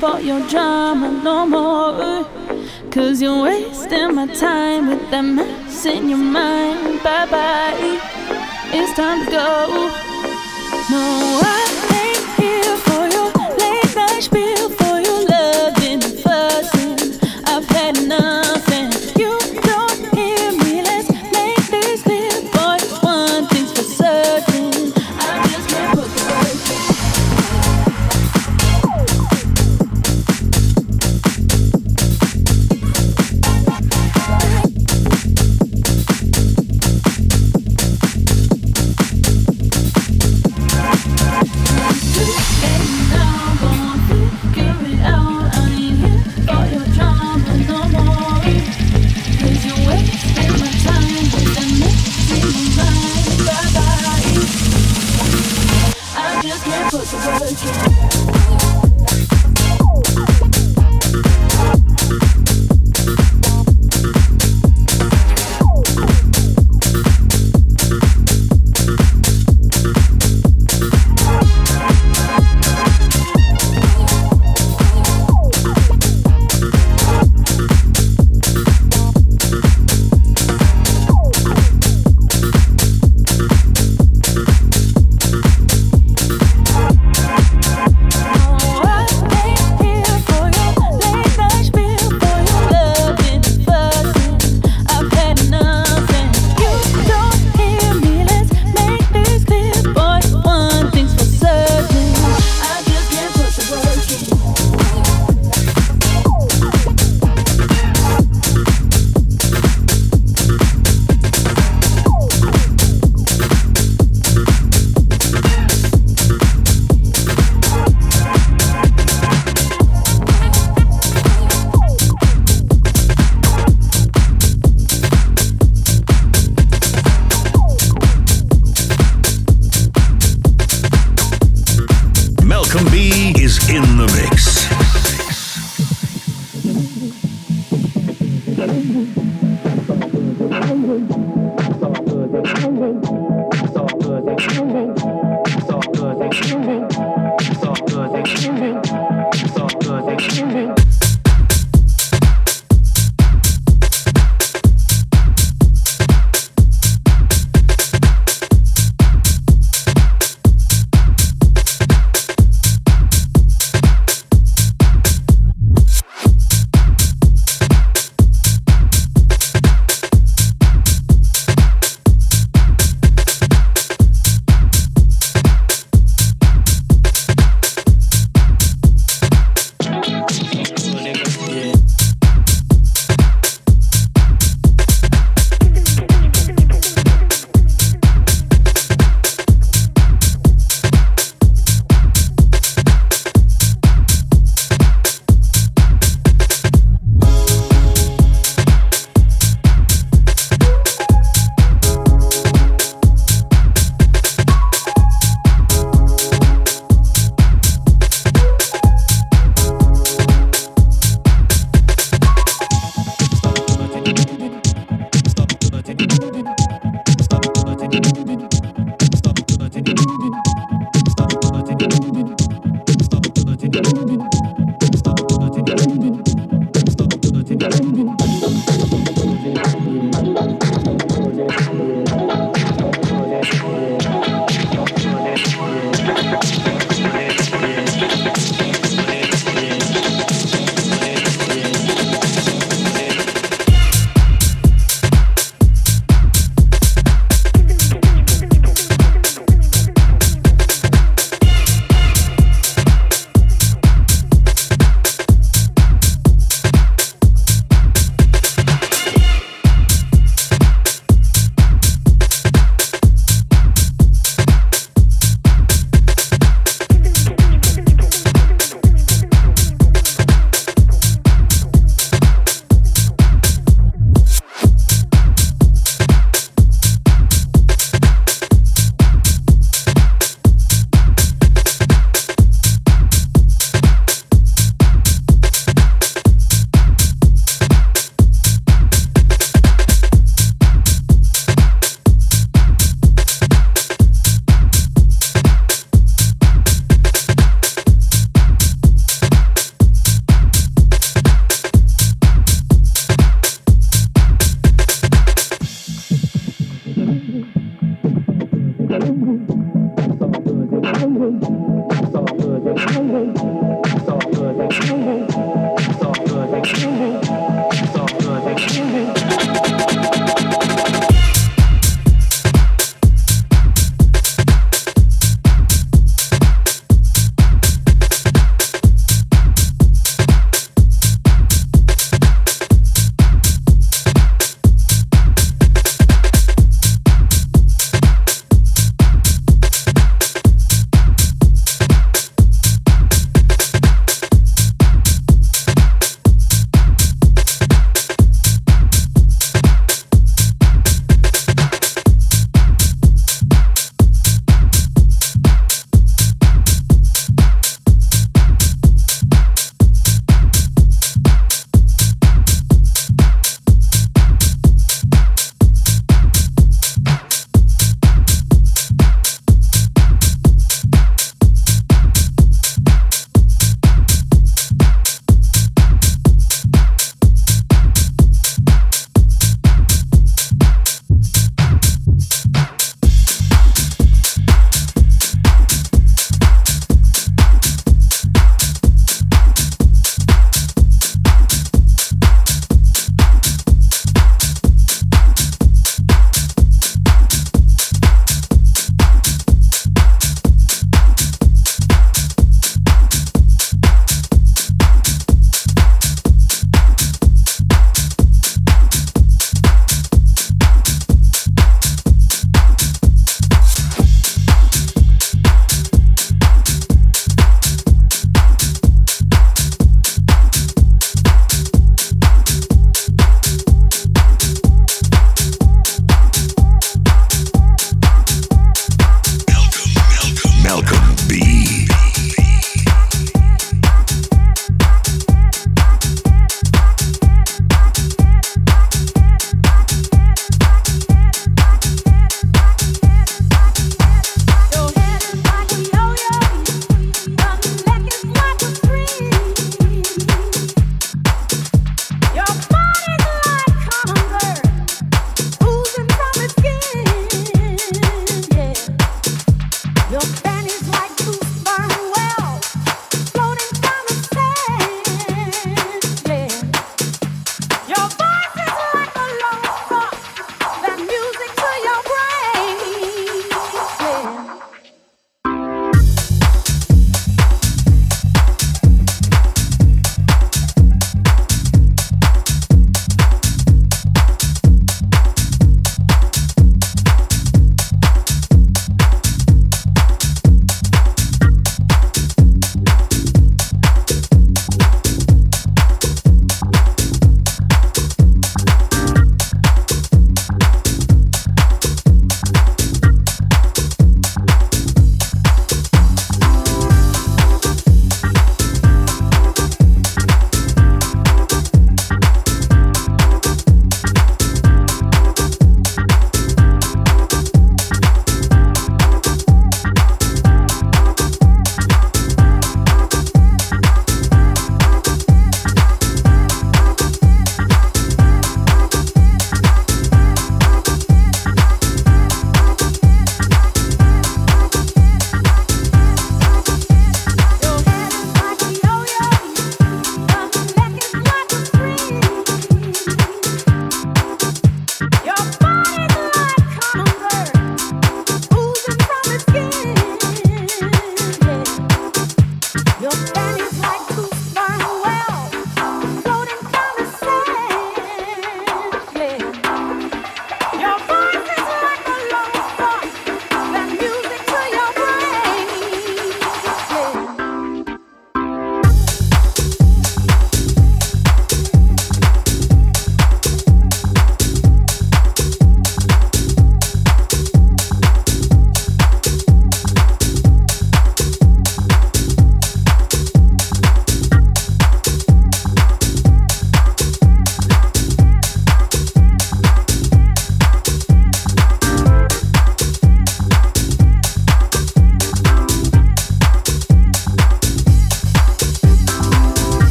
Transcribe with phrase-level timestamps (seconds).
[0.00, 2.24] for your drama no more.
[2.90, 7.02] Cause you're wasting my time with that mess in your mind.
[7.02, 7.76] Bye bye,
[8.72, 9.90] it's time to go.
[10.90, 11.57] No, I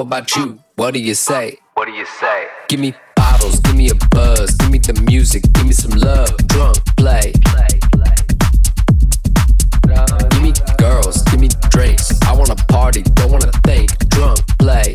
[0.00, 1.58] What do you say?
[1.74, 2.48] What do you say?
[2.68, 6.34] Give me bottles, give me a buzz, give me the music, give me some love.
[6.46, 7.32] Drunk, play.
[7.44, 8.14] play, play.
[10.30, 12.18] Give me girls, give me drinks.
[12.22, 13.90] I wanna party, don't wanna think.
[14.08, 14.94] Drunk, play.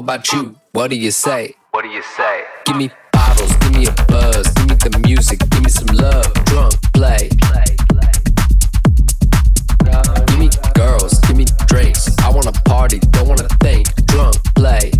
[0.00, 0.56] About you?
[0.72, 1.54] What do you say?
[1.72, 2.44] What do you say?
[2.64, 6.32] Give me bottles, give me a buzz, give me the music, give me some love,
[6.46, 7.28] drunk play.
[10.26, 12.08] Give me girls, give me drinks.
[12.20, 13.86] I wanna party, don't wanna think.
[14.06, 14.90] Drunk play.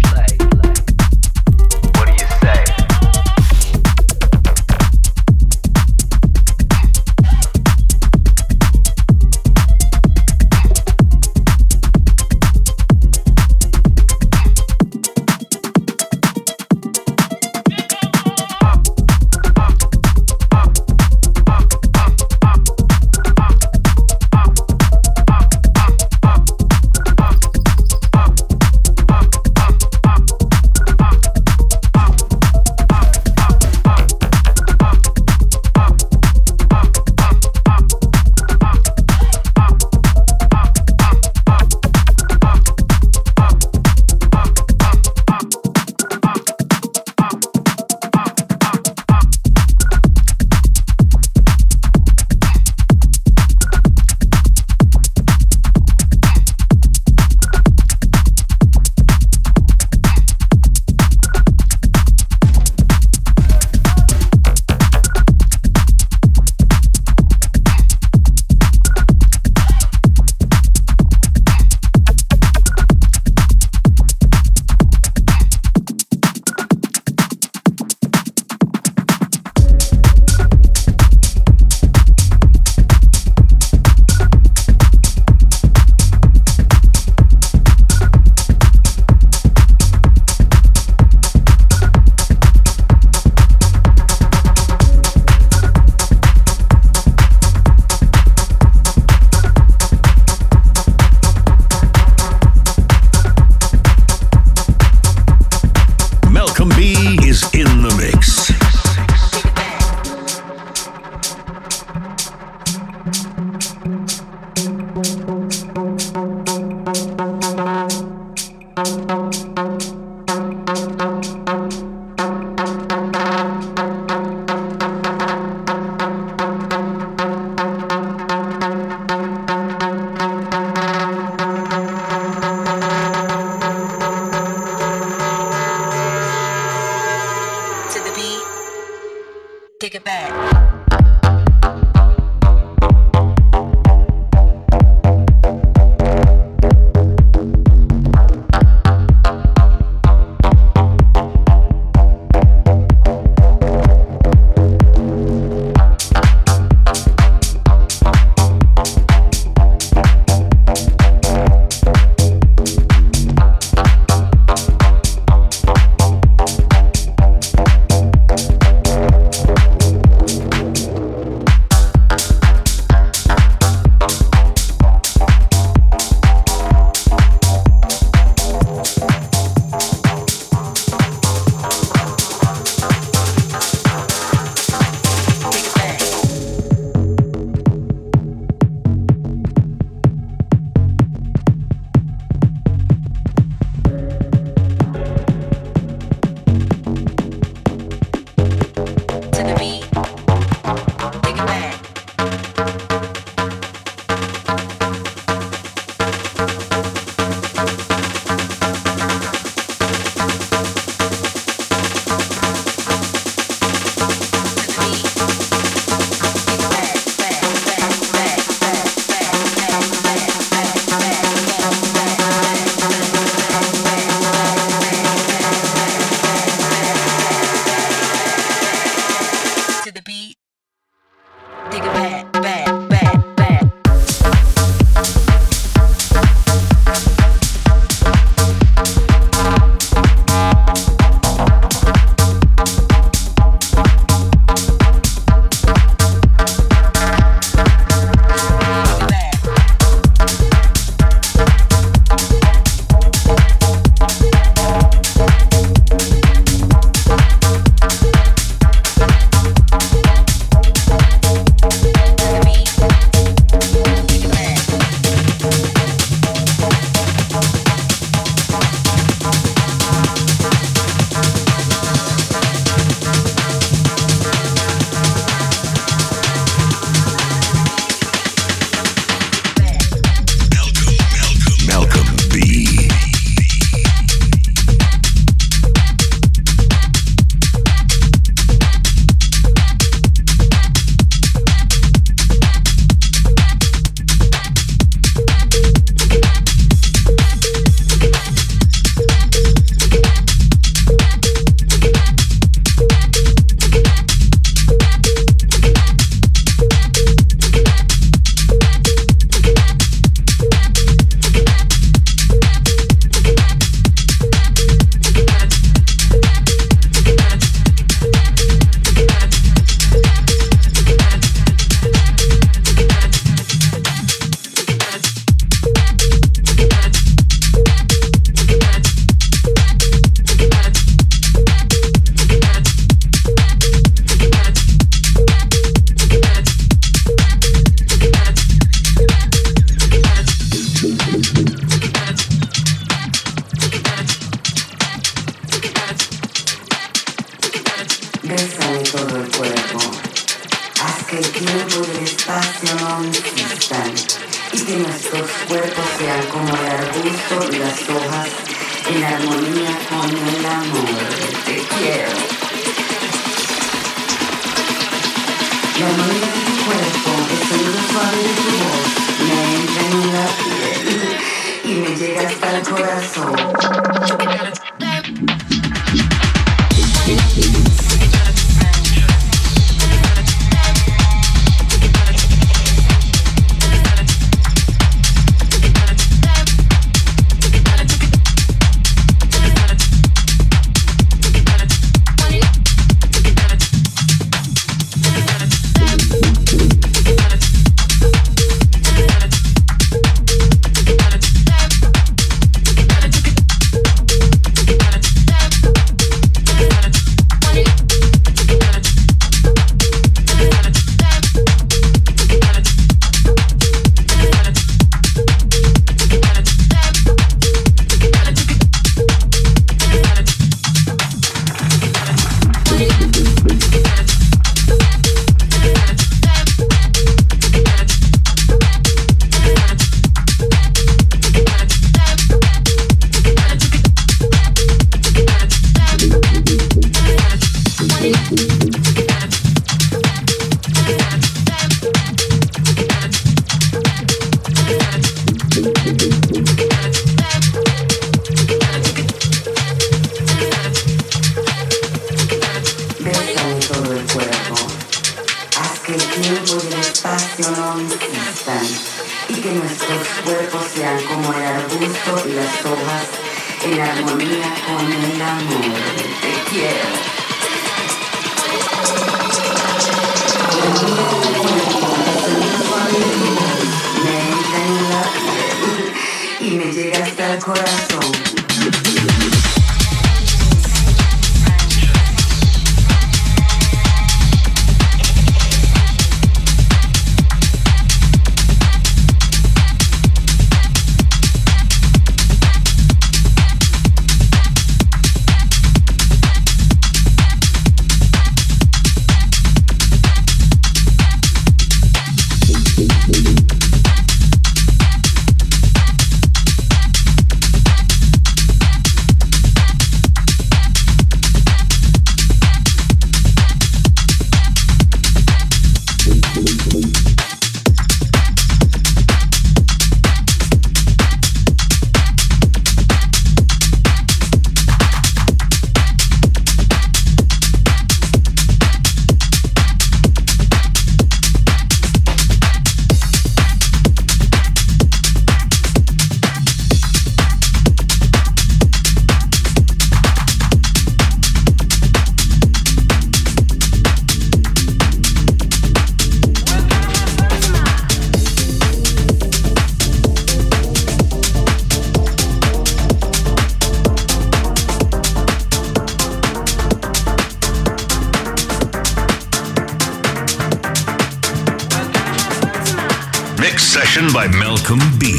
[564.51, 564.57] By
[564.99, 565.10] B.